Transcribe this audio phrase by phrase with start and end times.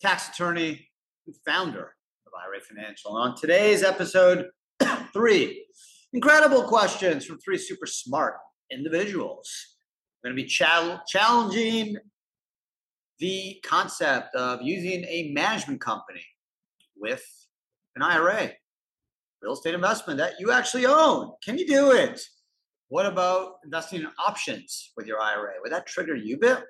[0.00, 0.88] tax attorney
[1.26, 1.94] and founder
[2.26, 3.16] of IRA Financial.
[3.16, 4.46] And on today's episode,
[5.12, 5.66] three
[6.12, 8.34] incredible questions from three super smart
[8.70, 9.50] individuals.
[10.24, 11.96] I'm going to be chal- challenging
[13.18, 16.24] the concept of using a management company
[16.96, 17.24] with
[17.96, 18.52] an IRA,
[19.42, 21.32] real estate investment that you actually own.
[21.44, 22.20] Can you do it?
[22.88, 25.54] What about investing in options with your IRA?
[25.62, 26.62] Would that trigger UBIT?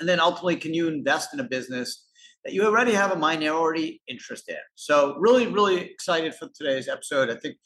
[0.00, 2.07] And then ultimately, can you invest in a business
[2.48, 4.56] that you already have a minority interest in?
[4.74, 7.28] So, really, really excited for today's episode.
[7.28, 7.56] I think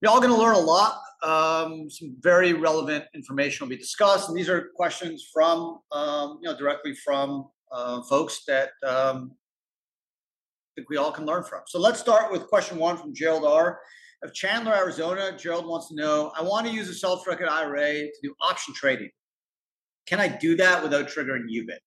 [0.00, 1.00] you're all going to learn a lot.
[1.24, 6.48] Um, some very relevant information will be discussed, and these are questions from, um, you
[6.48, 11.62] know, directly from uh, folks that um, I think we all can learn from.
[11.66, 13.80] So let's start with question one from Gerald R.
[14.22, 18.18] Of Chandler, Arizona, Gerald wants to know: I want to use a self-directed IRA to
[18.22, 19.10] do option trading.
[20.06, 21.78] Can I do that without triggering UBIT?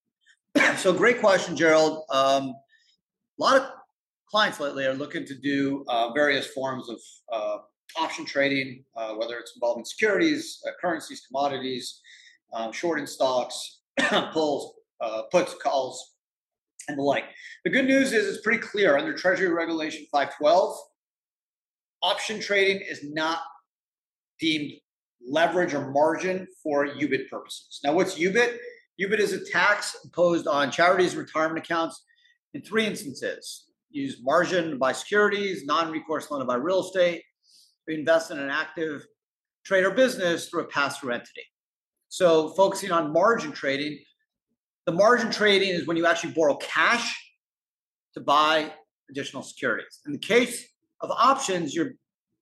[0.78, 2.04] So great question, Gerald.
[2.10, 2.56] Um,
[3.40, 3.70] a lot of
[4.30, 7.00] clients lately are looking to do uh, various forms of
[7.32, 7.58] uh,
[7.98, 12.02] option trading, uh, whether it's involving securities, uh, currencies, commodities,
[12.54, 13.82] um, shorting stocks,
[14.32, 16.16] pulls, uh, puts, calls,
[16.88, 17.26] and the like.
[17.64, 20.78] The good news is it's pretty clear under Treasury Regulation 512,
[22.02, 23.40] option trading is not
[24.40, 24.74] deemed
[25.28, 27.80] leverage or margin for UBIT purposes.
[27.84, 28.58] Now, what's UBIT?
[29.02, 32.06] UBIT is a tax imposed on charities retirement accounts
[32.54, 33.66] in three instances.
[33.90, 37.24] Use margin by securities, non-recourse loan by real estate,
[37.88, 39.06] invest in an active
[39.66, 41.44] trade or business through a pass-through entity.
[42.10, 44.00] So focusing on margin trading,
[44.86, 47.16] the margin trading is when you actually borrow cash
[48.14, 48.72] to buy
[49.10, 50.00] additional securities.
[50.06, 50.66] In the case
[51.02, 51.92] of options, you're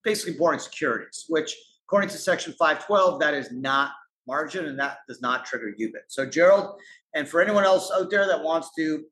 [0.04, 1.56] basically borrowing securities, which
[1.88, 3.92] according to section 512, that is not
[4.28, 6.06] margin and that does not trigger UBIT.
[6.08, 6.80] So Gerald,
[7.16, 9.04] and for anyone else out there that wants to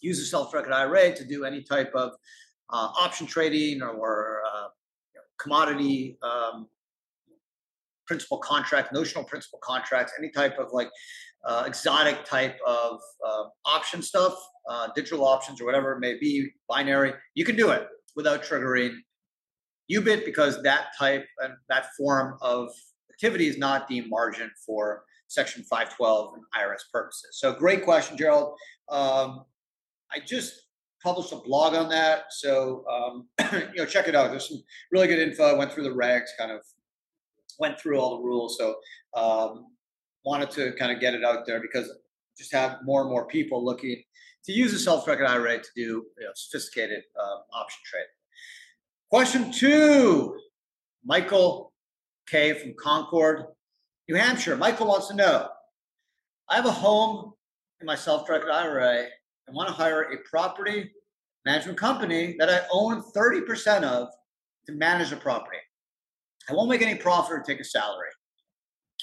[0.00, 2.12] use a self-directed IRA to do any type of
[2.70, 4.68] uh, option trading or, or uh,
[5.38, 6.68] commodity um,
[8.06, 10.90] principal contract, notional principal contracts, any type of like
[11.44, 14.34] uh, exotic type of uh, option stuff,
[14.68, 18.94] uh, digital options or whatever it may be, binary, you can do it without triggering
[19.92, 22.68] UBIT because that type and that form of
[23.16, 27.38] activity is not deemed margin for Section 512 and IRS purposes.
[27.38, 28.54] So great question, Gerald.
[28.88, 29.44] Um,
[30.12, 30.66] I just
[31.02, 32.24] published a blog on that.
[32.30, 34.30] So um, you know, check it out.
[34.30, 34.62] There's some
[34.92, 35.44] really good info.
[35.44, 36.60] I went through the regs, kind of
[37.58, 38.58] went through all the rules.
[38.58, 38.76] So
[39.14, 39.66] um,
[40.24, 41.90] wanted to kind of get it out there because
[42.36, 44.02] just have more and more people looking
[44.44, 48.04] to use a self-directed IRA to do you know, sophisticated uh, option trade.
[49.10, 50.38] Question two,
[51.04, 51.72] Michael
[52.28, 53.44] K from Concord,
[54.08, 54.56] New Hampshire.
[54.56, 55.48] Michael wants to know,
[56.48, 57.32] I have a home
[57.80, 59.06] in my self-directed IRA
[59.48, 60.90] I want to hire a property
[61.44, 64.08] management company that I own 30% of
[64.66, 65.58] to manage the property.
[66.50, 68.08] I won't make any profit or take a salary.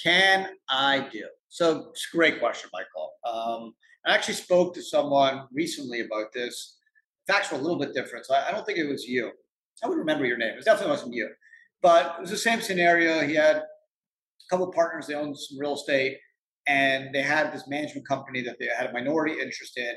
[0.01, 1.23] Can I do?
[1.47, 3.12] So it's a great question, Michael.
[3.25, 3.73] Um,
[4.06, 6.78] I actually spoke to someone recently about this.
[7.25, 8.25] Facts were a little bit different.
[8.25, 9.31] So I, I don't think it was you.
[9.81, 10.57] I would remember your name.
[10.57, 11.29] It definitely wasn't you.
[11.83, 13.21] But it was the same scenario.
[13.27, 13.63] He had a
[14.49, 16.17] couple partners, they owned some real estate,
[16.67, 19.94] and they had this management company that they had a minority interest in.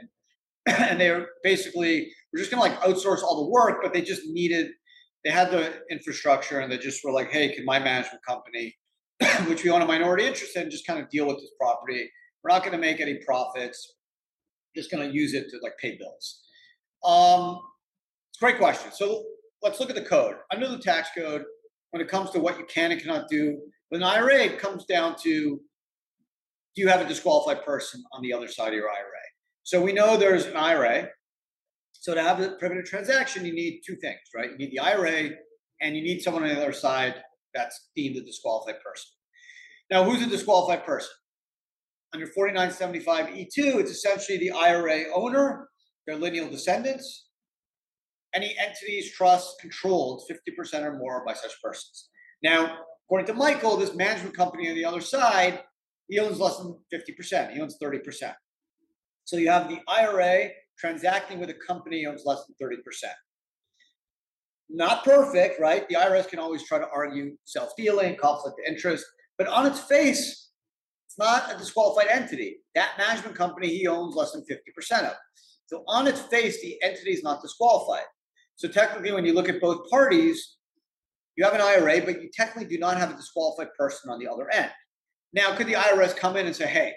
[0.67, 4.23] and they were basically were just to like outsource all the work, but they just
[4.27, 4.69] needed
[5.27, 8.77] they had the infrastructure and they just were like, hey, can my management company,
[9.49, 12.09] which we own a minority interest in, just kind of deal with this property?
[12.45, 13.95] We're not to make any profits.
[14.77, 16.43] Just to use it to like pay bills.
[17.03, 17.59] Um,
[18.31, 18.93] it's a great question.
[18.93, 19.25] So
[19.63, 20.37] let's look at the code.
[20.53, 21.43] Under the tax code,
[21.97, 23.59] when it comes to what you can and cannot do
[23.91, 25.61] with an IRA, it comes down to
[26.75, 29.25] do you have a disqualified person on the other side of your IRA?
[29.63, 31.09] So we know there's an IRA.
[31.93, 34.51] So to have a prohibited transaction, you need two things, right?
[34.51, 35.31] You need the IRA
[35.81, 37.15] and you need someone on the other side
[37.55, 39.09] that's deemed a disqualified person.
[39.91, 41.11] Now, who's a disqualified person?
[42.13, 45.69] Under 4975E2, it's essentially the IRA owner,
[46.07, 47.26] their lineal descendants,
[48.37, 52.11] any entities, trusts controlled 50% or more by such persons.
[52.43, 55.63] Now, according to Michael, this management company on the other side,
[56.09, 57.53] he owns less than 50%.
[57.53, 58.35] He owns 30%.
[59.25, 62.77] So you have the IRA transacting with a company owns less than 30%.
[64.69, 65.89] Not perfect, right?
[65.89, 69.05] The IRS can always try to argue self dealing, conflict of interest,
[69.39, 70.51] but on its face,
[71.07, 72.59] it's not a disqualified entity.
[72.75, 75.15] That management company he owns less than 50% of.
[75.67, 78.05] So on its face, the entity is not disqualified.
[78.57, 80.57] So technically, when you look at both parties,
[81.37, 84.27] you have an IRA, but you technically do not have a disqualified person on the
[84.27, 84.71] other end.
[85.33, 86.95] Now, could the IRS come in and say, hey,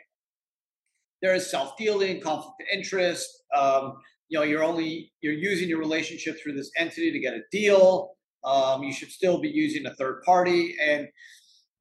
[1.22, 3.28] there is self-dealing, conflict of interest.
[3.56, 3.98] Um,
[4.30, 8.12] you know, you're only you're using your relationship through this entity to get a deal.
[8.44, 11.08] Um, you should still be using a third party, and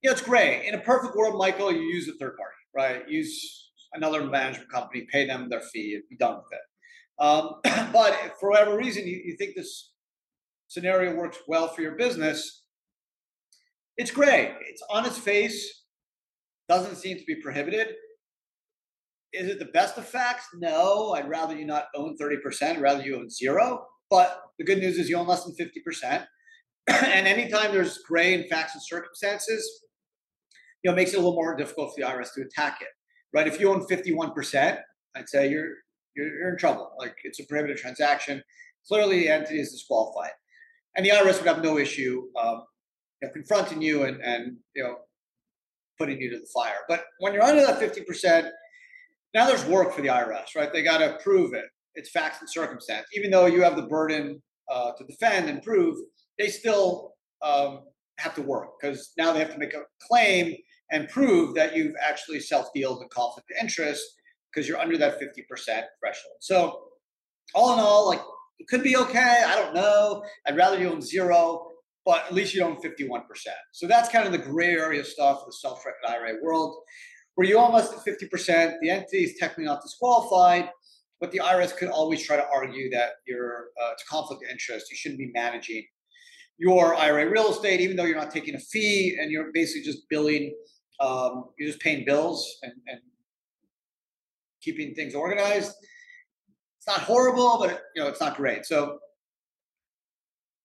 [0.02, 0.66] you know it's great.
[0.66, 3.08] In a perfect world, Michael, you use a third party, right?
[3.08, 6.60] Use another management company, pay them their fee, and be done with it.
[7.20, 7.54] Um,
[7.92, 9.92] but for whatever reason, you, you think this
[10.68, 12.62] scenario works well for your business.
[13.96, 14.54] It's great.
[14.68, 15.84] It's on its face,
[16.68, 17.88] doesn't seem to be prohibited
[19.32, 20.46] is it the best of facts?
[20.54, 21.12] No.
[21.12, 23.86] I'd rather you not own 30%, rather you own zero.
[24.10, 26.26] But the good news is you own less than 50%.
[26.88, 29.68] and anytime there's gray in facts and circumstances,
[30.82, 32.88] you know, makes it a little more difficult for the IRS to attack it.
[33.34, 33.46] Right?
[33.46, 34.78] If you own 51%,
[35.14, 35.74] I'd say you're
[36.16, 36.92] you're, you're in trouble.
[36.98, 38.42] Like it's a prohibited transaction.
[38.86, 40.32] Clearly, the entity is disqualified,
[40.96, 42.62] and the IRS would have no issue um,
[43.20, 44.96] you know, confronting you and and you know
[45.98, 46.78] putting you to the fire.
[46.88, 48.50] But when you're under that 50%,
[49.34, 50.72] now there's work for the IRS, right?
[50.72, 51.64] They got to prove it.
[51.94, 53.06] It's facts and circumstance.
[53.16, 54.40] Even though you have the burden
[54.70, 55.96] uh, to defend and prove,
[56.38, 57.80] they still um,
[58.18, 60.54] have to work because now they have to make a claim
[60.90, 64.02] and prove that you've actually self-dealed the conflict of interest
[64.52, 65.26] because you're under that 50%
[66.00, 66.34] threshold.
[66.40, 66.84] So
[67.54, 68.20] all in all, like
[68.58, 69.44] it could be okay.
[69.46, 70.24] I don't know.
[70.46, 71.70] I'd rather you own zero,
[72.04, 73.22] but at least you own 51%.
[73.72, 76.76] So that's kind of the gray area stuff of the self-directed IRA world
[77.38, 80.70] where you almost at 50%, the entity is technically not disqualified,
[81.20, 84.50] but the IRS could always try to argue that you're, uh, it's a conflict of
[84.50, 84.90] interest.
[84.90, 85.86] You shouldn't be managing
[86.56, 90.08] your IRA real estate, even though you're not taking a fee and you're basically just
[90.10, 90.52] billing,
[90.98, 92.98] um, you're just paying bills and, and
[94.62, 95.72] keeping things organized.
[96.78, 98.64] It's not horrible, but you know it's not great.
[98.66, 98.98] So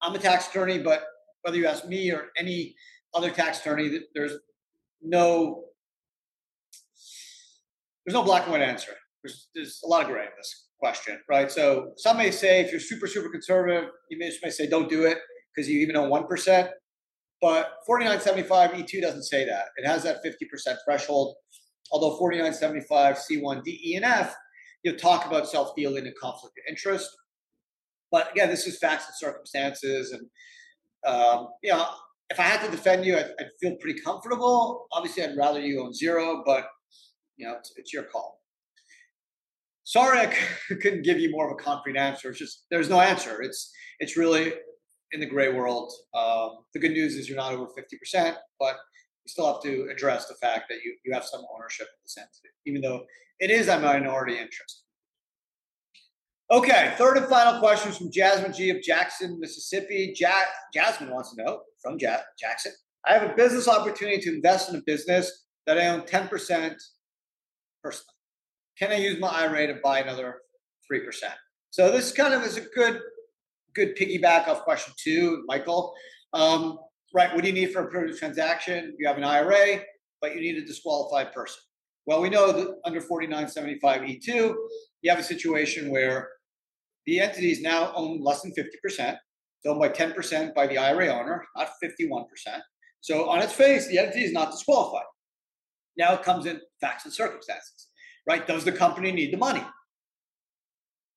[0.01, 1.04] I'm a tax attorney, but
[1.42, 2.75] whether you ask me or any
[3.13, 4.34] other tax attorney, there's
[5.01, 5.66] no
[8.06, 8.94] there's no black and white answer.
[9.24, 11.50] There's, there's a lot of gray in this question, right?
[11.50, 15.06] So some may say if you're super, super conservative, you may, may say don't do
[15.06, 15.19] it
[15.56, 16.69] because you even own 1%.
[17.42, 19.68] But 4975 E2 doesn't say that.
[19.78, 21.36] It has that 50% threshold.
[21.92, 24.36] Although 4975 C1 D, E, and F,
[24.84, 27.10] you talk about self dealing and conflict of interest.
[28.12, 30.12] But again, this is facts and circumstances.
[30.12, 30.28] And,
[31.06, 31.86] um, you know,
[32.30, 34.88] if I had to defend you, I'd, I'd feel pretty comfortable.
[34.92, 36.66] Obviously, I'd rather you own zero, but
[37.38, 38.40] you know, it's, it's your call.
[39.84, 40.36] Sorry, I
[40.82, 42.30] couldn't give you more of a concrete answer.
[42.30, 43.42] It's just there's no answer.
[43.42, 44.54] It's it's really
[45.12, 45.92] in the gray world.
[46.14, 48.76] Um, the good news is you're not over 50%, but
[49.25, 52.18] you still have to address the fact that you, you have some ownership in this
[52.18, 53.06] entity, even though
[53.40, 54.84] it is a minority interest.
[56.52, 60.14] Okay, third and final question from Jasmine G of Jackson, Mississippi.
[60.18, 60.30] Ja-
[60.74, 62.74] Jasmine wants to know from ja- Jackson
[63.06, 66.30] I have a business opportunity to invest in a business that I own 10%
[67.84, 68.06] personally.
[68.80, 70.42] Can I use my IRA to buy another
[70.92, 71.01] 3%?
[71.72, 73.01] So this kind of is a good,
[73.75, 75.94] good piggyback off question two, Michael.
[76.32, 76.80] Um,
[77.13, 78.96] right, what do you need for a approved transaction?
[78.98, 79.82] You have an IRA,
[80.22, 81.62] but you need a disqualified person.
[82.05, 86.29] Well, we know that under 4975E2, you have a situation where
[87.05, 89.20] the entities now own less than 50%, it's
[89.65, 92.25] owned by 10% by the IRA owner, not 51%.
[93.01, 95.05] So on its face, the entity is not disqualified.
[95.98, 97.89] Now it comes in facts and circumstances,
[98.27, 98.46] right?
[98.48, 99.63] Does the company need the money?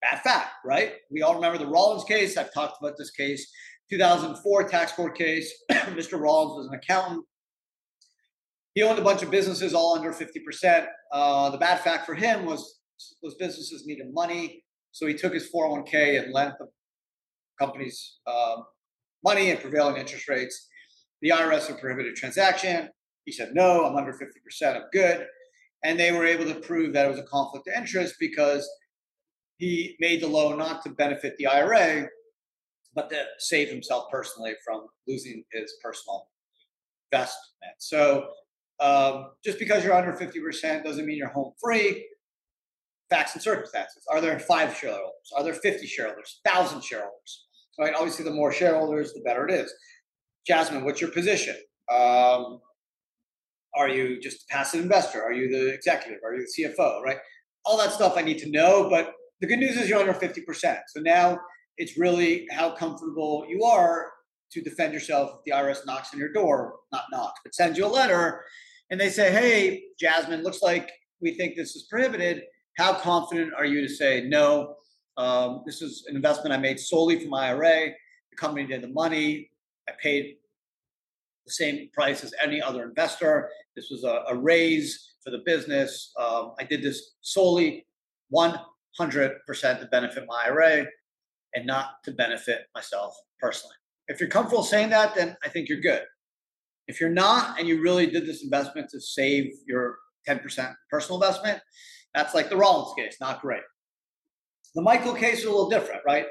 [0.03, 0.95] Bad fact, right?
[1.11, 2.37] We all remember the Rollins case.
[2.37, 3.51] I've talked about this case,
[3.91, 5.53] 2004 tax court case.
[5.71, 6.21] Mr.
[6.21, 7.25] Rollins was an accountant.
[8.75, 10.87] He owned a bunch of businesses all under 50%.
[11.13, 12.79] Uh, the bad fact for him was
[13.23, 14.65] those businesses needed money.
[14.93, 16.69] So he took his 401k and lent the
[17.59, 18.65] companies um,
[19.25, 20.69] money at prevailing interest rates.
[21.23, 22.89] The IRS had prohibited transaction.
[23.25, 25.27] He said, no, I'm under 50%, I'm good.
[25.85, 28.69] And they were able to prove that it was a conflict of interest because
[29.59, 32.07] he made the loan not to benefit the IRA,
[32.97, 36.29] but to save himself personally from losing his personal
[37.13, 37.75] investment.
[37.79, 38.29] So
[38.81, 42.09] um, just because you're under 50% doesn't mean you're home free.
[43.09, 44.03] Facts and circumstances.
[44.11, 45.31] Are there five shareholders?
[45.37, 46.41] Are there 50 shareholders?
[46.43, 47.47] 1,000 shareholders?
[47.79, 47.95] Right?
[47.95, 49.73] Obviously, the more shareholders, the better it is.
[50.47, 51.55] Jasmine, what's your position?
[51.93, 52.59] Um,
[53.77, 55.23] are you just a passive investor?
[55.23, 56.19] Are you the executive?
[56.25, 57.03] Are you the CFO?
[57.03, 57.19] Right?
[57.65, 60.79] All that stuff I need to know, but the good news is you're under 50%.
[60.89, 61.39] So now
[61.79, 64.11] it's really how comfortable you are
[64.53, 67.85] to defend yourself if the IRS knocks on your door, not knocks, but sends you
[67.85, 68.45] a letter
[68.91, 70.91] and they say, hey, Jasmine, looks like
[71.21, 72.43] we think this is prohibited.
[72.77, 74.77] How confident are you to say, no,
[75.17, 77.91] um, this is an investment I made solely from my IRA.
[78.31, 79.51] The company did the money.
[79.89, 80.37] I paid
[81.47, 83.49] the same price as any other investor.
[83.75, 86.13] This was a, a raise for the business.
[86.19, 87.87] Um, I did this solely
[88.33, 88.61] 100%
[89.01, 90.87] to benefit my IRA
[91.57, 93.75] and not to benefit myself personally.
[94.09, 96.03] If you're comfortable saying that, then I think you're good.
[96.87, 99.97] If you're not, and you really did this investment to save your
[100.29, 101.61] 10% personal investment,
[102.15, 103.63] that's like the Rollins case, not great.
[104.75, 106.27] The Michael case is a little different, right?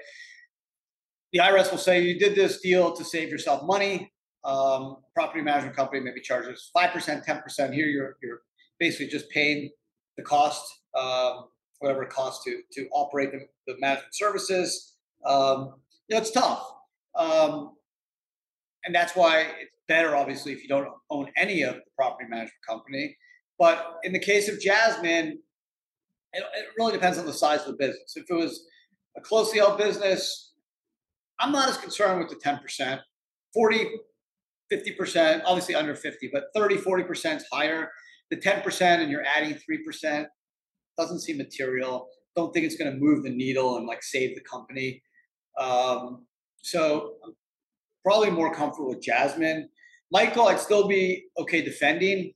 [1.33, 4.11] The IRS will say you did this deal to save yourself money.
[4.43, 7.73] Um, property management company maybe charges 5%, 10%.
[7.73, 8.41] Here you're, you're
[8.79, 9.71] basically just paying
[10.17, 10.63] the cost,
[10.95, 11.45] um,
[11.79, 14.94] whatever it costs to, to operate the, the management services.
[15.25, 15.75] Um,
[16.07, 16.65] you know, it's tough.
[17.15, 17.75] Um,
[18.85, 22.53] and that's why it's better, obviously, if you don't own any of the property management
[22.67, 23.15] company.
[23.57, 25.39] But in the case of Jasmine,
[26.33, 28.13] it, it really depends on the size of the business.
[28.15, 28.65] If it was
[29.17, 30.53] a closely held business,
[31.39, 32.99] I'm not as concerned with the 10%.
[33.53, 33.89] 40,
[34.71, 37.89] 50%, obviously under 50, but 30, 40% is higher.
[38.31, 40.25] The 10% and you're adding 3%
[40.97, 42.07] doesn't seem material.
[42.35, 45.01] Don't think it's going to move the needle and like save the company.
[45.59, 46.25] Um,
[46.61, 47.33] so I'm
[48.03, 49.69] probably more comfortable with Jasmine.
[50.11, 52.33] Michael, I'd still be okay defending,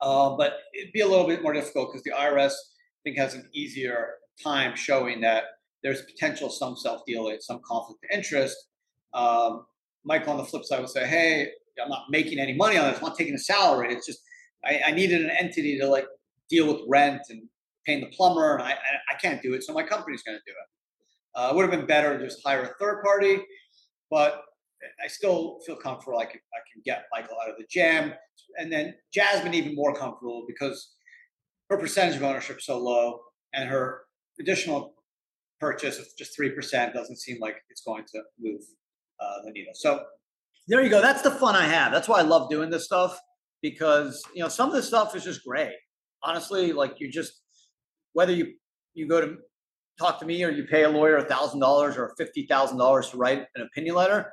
[0.00, 3.34] uh, but it'd be a little bit more difficult because the IRS I think has
[3.34, 5.44] an easier time showing that
[5.82, 8.56] there's potential some self-dealing, some conflict of interest.
[9.12, 9.66] Um,
[10.04, 11.50] Michael on the flip side will say, "Hey,
[11.82, 12.98] I'm not making any money on this.
[12.98, 13.92] I'm not taking a salary.
[13.92, 14.20] It's just
[14.64, 16.06] I, I needed an entity to like
[16.48, 17.42] deal with rent and
[17.86, 18.72] paying the plumber, and I
[19.10, 21.38] I can't do it, so my company's going to do it.
[21.38, 23.38] Uh, it would have been better to just hire a third party,
[24.10, 24.42] but
[25.02, 26.18] I still feel comfortable.
[26.18, 28.12] I can I can get Michael out of the jam,
[28.58, 30.94] and then Jasmine even more comfortable because
[31.70, 33.20] her percentage of ownership is so low,
[33.52, 34.02] and her
[34.40, 34.94] additional
[35.60, 38.60] purchase of just three percent doesn't seem like it's going to move
[39.20, 39.72] uh, the needle.
[39.74, 40.04] So
[40.68, 41.00] there you go.
[41.00, 41.92] That's the fun I have.
[41.92, 43.18] That's why I love doing this stuff
[43.62, 45.72] because you know some of this stuff is just great.
[46.22, 47.40] Honestly, like you just
[48.14, 48.54] whether you
[48.94, 49.36] you go to
[49.98, 53.10] talk to me or you pay a lawyer a thousand dollars or fifty thousand dollars
[53.10, 54.32] to write an opinion letter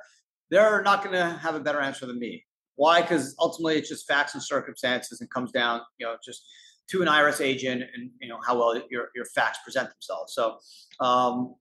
[0.52, 2.44] they're not going to have a better answer than me.
[2.76, 3.00] Why?
[3.00, 6.44] Because ultimately it's just facts and circumstances and comes down, you know, just
[6.90, 10.34] to an IRS agent and you know how well your your facts present themselves.
[10.34, 10.58] So
[11.00, 11.54] um,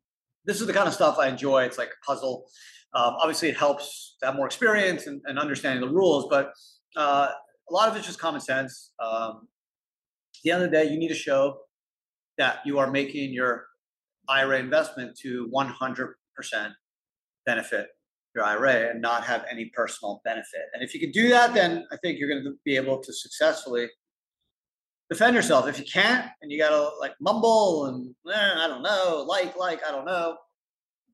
[0.44, 1.64] this is the kind of stuff I enjoy.
[1.64, 2.48] It's like a puzzle.
[2.94, 6.52] Um, obviously, it helps to have more experience and, and understanding the rules, but
[6.98, 7.30] uh,
[7.70, 8.92] a lot of it's just common sense.
[9.00, 9.48] Um,
[10.36, 11.60] at the end of the day, you need to show
[12.42, 13.68] that you are making your
[14.28, 16.14] IRA investment to 100%
[17.46, 17.88] benefit
[18.34, 20.66] your IRA and not have any personal benefit.
[20.74, 23.14] And if you can do that, then I think you're going to be able to
[23.14, 23.88] successfully
[25.08, 25.68] defend yourself.
[25.68, 29.56] If you can't, and you got to like mumble and eh, I don't know, like,
[29.56, 30.36] like, I don't know,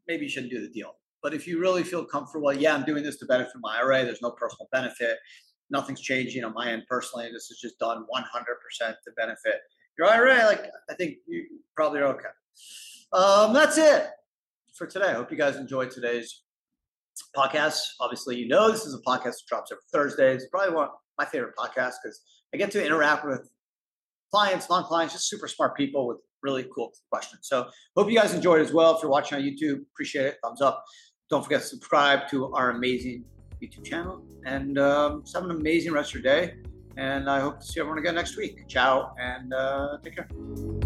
[0.07, 0.93] maybe you shouldn't do the deal.
[1.22, 4.05] But if you really feel comfortable, yeah, I'm doing this to benefit my IRA.
[4.05, 5.17] There's no personal benefit.
[5.72, 7.29] Nothing's changing on my end personally.
[7.34, 8.24] This is just done 100%
[8.79, 9.60] to benefit
[9.98, 10.46] your IRA.
[10.46, 12.30] Like, I think you probably are okay.
[13.13, 14.08] Um, that's it
[14.75, 15.08] for today.
[15.08, 16.44] I hope you guys enjoyed today's
[17.36, 17.80] podcast.
[18.00, 20.34] Obviously, you know this is a podcast that drops every Thursday.
[20.34, 22.22] It's Probably one of my favorite podcasts because
[22.54, 23.50] I get to interact with
[24.32, 27.42] clients, non-clients, just super smart people with really cool questions.
[27.44, 28.96] So hope you guys enjoyed as well.
[28.96, 30.38] If you're watching on YouTube, appreciate it.
[30.44, 30.84] Thumbs up.
[31.30, 33.25] Don't forget to subscribe to our amazing
[33.62, 34.24] YouTube channel.
[34.46, 36.56] And um, have an amazing rest of your day.
[36.98, 38.68] And I hope to see everyone again next week.
[38.68, 40.76] Ciao and uh, take care.